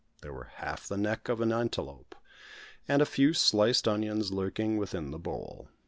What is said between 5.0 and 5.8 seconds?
the bowl.